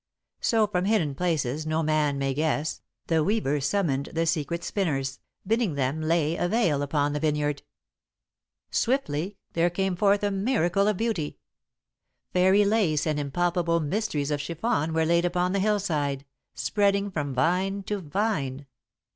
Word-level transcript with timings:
So, 0.39 0.65
from 0.65 0.85
hidden 0.85 1.13
places 1.13 1.67
no 1.67 1.83
man 1.83 2.17
may 2.17 2.33
guess, 2.33 2.81
the 3.05 3.23
Weaver 3.23 3.61
summoned 3.61 4.09
the 4.13 4.25
Secret 4.25 4.63
Spinners, 4.63 5.19
bidding 5.45 5.75
them 5.75 6.01
lay 6.01 6.35
a 6.35 6.47
veil 6.47 6.81
upon 6.81 7.13
the 7.13 7.19
vineyard. 7.19 7.61
Swiftly 8.71 9.37
there 9.53 9.69
came 9.69 9.95
forth 9.95 10.23
a 10.23 10.31
miracle 10.31 10.87
of 10.87 10.97
beauty. 10.97 11.37
Fairy 12.33 12.65
lace 12.65 13.05
and 13.05 13.19
impalpable 13.19 13.79
mysteries 13.79 14.31
of 14.31 14.41
chiffon 14.41 14.91
were 14.91 15.05
laid 15.05 15.23
upon 15.23 15.51
the 15.51 15.59
hillside, 15.59 16.25
spreading 16.55 17.11
from 17.11 17.31
vine 17.35 17.83
to 17.83 17.99
vine. 17.99 18.65